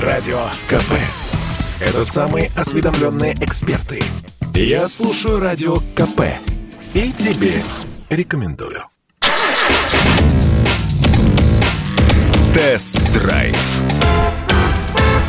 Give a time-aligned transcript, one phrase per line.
[0.00, 0.92] Радио КП.
[1.80, 4.02] Это самые осведомленные эксперты.
[4.54, 6.20] Я слушаю Радио КП.
[6.92, 7.62] И тебе
[8.10, 8.82] рекомендую.
[12.52, 13.56] Тест-драйв.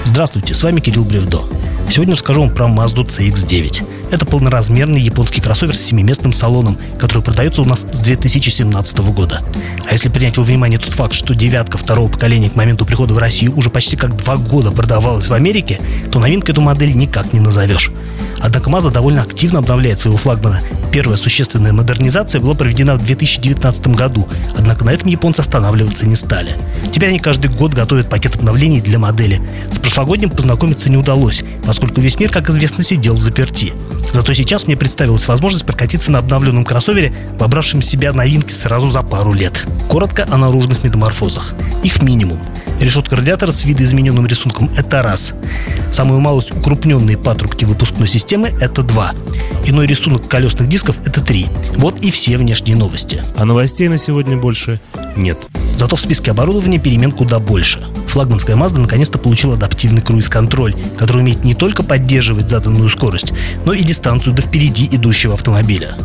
[0.04, 1.44] Здравствуйте, с вами Кирилл Бревдо.
[1.90, 3.97] Сегодня расскажу вам про Mazda CX-9.
[4.10, 9.42] Это полноразмерный японский кроссовер с семиместным салоном, который продается у нас с 2017 года.
[9.88, 13.18] А если принять во внимание тот факт, что девятка второго поколения к моменту прихода в
[13.18, 17.42] Россию уже почти как два года продавалась в Америке, то новинкой эту модель никак не
[17.42, 17.92] назовешь.
[18.40, 20.62] Однако Mazda довольно активно обновляет своего флагмана.
[20.92, 24.28] Первая существенная модернизация была проведена в 2019 году,
[24.58, 26.56] однако на этом японцы останавливаться не стали.
[26.92, 29.42] Теперь они каждый год готовят пакет обновлений для модели.
[29.72, 33.74] С прошлогодним познакомиться не удалось, поскольку весь мир, как известно, сидел в заперти.
[34.14, 39.04] Зато сейчас мне представилась возможность прокатиться на обновленном кроссовере, вобравшем в себя новинки сразу за
[39.04, 39.66] пару лет.
[39.90, 41.54] Коротко о наружных метаморфозах.
[41.84, 42.40] Их минимум.
[42.80, 45.34] Решетка радиатора с видоизмененным рисунком– это раз.
[45.92, 49.14] Самую малость укрупненные патрубки выпускной системы– это два.
[49.66, 51.48] Иной рисунок колесных дисков– это три.
[51.76, 53.22] Вот и все внешние новости.
[53.36, 54.80] А новостей на сегодня больше
[55.16, 55.40] нет.
[55.76, 57.84] Зато в списке оборудования перемен куда больше.
[58.08, 63.34] Флагманская Mazda наконец-то получила адаптивный круиз-контроль, который умеет не только поддерживать заданную скорость,
[63.66, 65.96] но и дистанцию до впереди идущего автомобиля.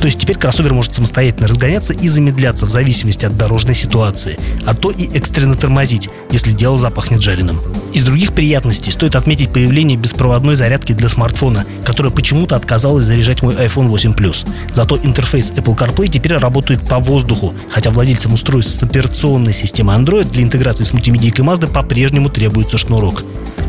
[0.00, 4.74] То есть теперь кроссовер может самостоятельно разгоняться и замедляться в зависимости от дорожной ситуации, а
[4.74, 7.58] то и экстренно тормозить, если дело запахнет жареным.
[7.94, 13.54] Из других приятностей стоит отметить появление беспроводной зарядки для смартфона, которая почему-то отказалась заряжать мой
[13.54, 14.46] iPhone 8 Plus.
[14.74, 20.30] Зато интерфейс Apple CarPlay теперь работает по воздуху, хотя владельцам устройств с операционной системой Android
[20.30, 23.22] для интеграции с мультимедийкой Mazda по-прежнему требуется шнурок.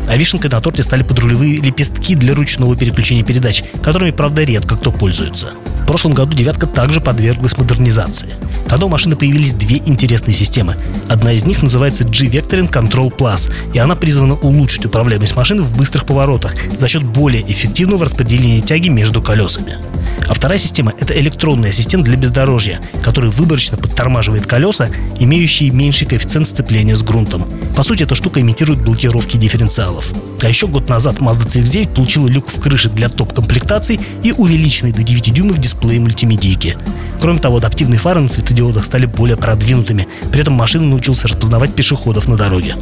[0.08, 4.90] А вишенкой на торте стали подрулевые лепестки для ручного переключения передач, которыми, правда, редко кто
[4.90, 5.50] пользуется.
[5.86, 8.30] В прошлом году «девятка» также подверглась модернизации.
[8.68, 10.74] Тогда у машины появились две интересные системы.
[11.08, 16.04] Одна из них называется G-Vectoring Control Plus, и она призвана улучшить управляемость машины в быстрых
[16.04, 19.76] поворотах за счет более эффективного распределения тяги между колесами.
[20.28, 24.88] А вторая система– это электронный ассистент для бездорожья, который выборочно подтормаживает колеса,
[25.20, 27.46] имеющие меньший коэффициент сцепления с грунтом.
[27.76, 30.08] По сути, эта штука имитирует блокировки дифференциалов.
[30.42, 35.04] А еще год назад Mazda CX-9 получила люк в крыше для топ-комплектаций и увеличенный до
[35.04, 36.76] 9 дюймов дисплей мультимедийки.
[37.20, 42.28] Кроме того, адаптивные фары на светодиодах стали более продвинутыми, при этом машина научилась распознавать пешеходов
[42.28, 42.76] на дороге.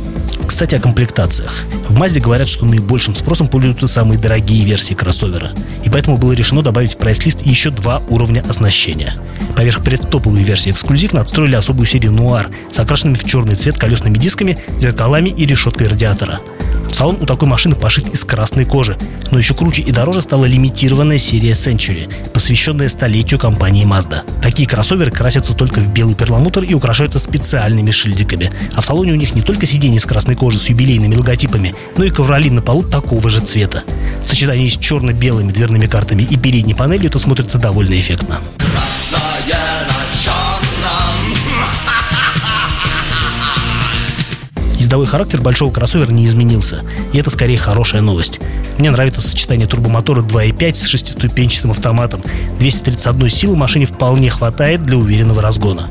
[0.47, 1.65] Кстати, о комплектациях.
[1.89, 5.51] В Mazda говорят, что наибольшим спросом пользуются самые дорогие версии кроссовера,
[5.85, 9.15] и поэтому было решено добавить в прайс-лист еще два уровня оснащения.
[9.57, 14.59] Поверх предтоповой версии эксклюзив отстроили особую серию Noir с окрашенными в черный цвет колесными дисками,
[14.79, 16.41] зеркалами и решеткой радиатора–
[16.95, 18.97] Салон у такой машины пошит из красной кожи.
[19.33, 24.21] Но еще круче и дороже стала лимитированная серия Century, посвященная столетию компании Mazda.
[24.41, 28.53] Такие кроссоверы красятся только в белый перламутр и украшаются специальными шильдиками.
[28.77, 32.05] А в салоне у них не только сиденье из красной кожи с юбилейными логотипами, но
[32.05, 33.83] и ковролин на полу такого же цвета.
[34.23, 38.41] В сочетании с черно-белыми дверными картами и передней панелью это смотрится довольно эффектно.
[38.57, 39.94] Красная
[44.95, 46.83] Ездовой характер большого кроссовера не изменился,
[47.13, 48.39] и это скорее хорошая новость.
[48.79, 52.23] Мне нравится сочетание турбомотора 2.5 с шестиступенчатым автоматом.
[52.61, 55.89] 231 силы машине вполне хватает для уверенного разгона.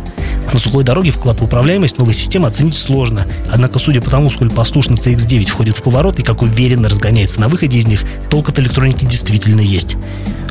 [0.53, 3.28] На сухой дороге вклад в управляемость новой системы оценить сложно.
[3.52, 7.50] Однако, судя по тому, сколь послушно CX-9 входит в поворот и как уверенно разгоняется на
[7.50, 9.97] выходе из них, толк от электроники действительно есть.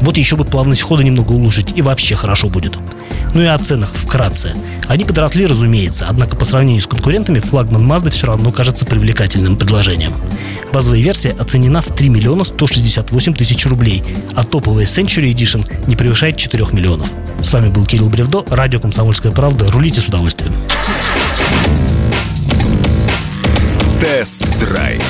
[0.02, 2.76] Вот еще бы плавность хода немного улучшить, и вообще хорошо будет.
[3.32, 4.54] Ну и о ценах вкратце.
[4.92, 10.12] Они подросли, разумеется, однако по сравнению с конкурентами флагман Mazda все равно кажется привлекательным предложением.
[10.70, 14.04] Базовая версия оценена в 3 миллиона 168 тысяч рублей,
[14.34, 17.10] а топовая Century Edition не превышает 4 миллионов.
[17.42, 19.70] С вами был Кирилл Бревдо, радио «Комсомольская правда».
[19.70, 20.52] Рулите с удовольствием.
[23.98, 25.02] Тест-драйв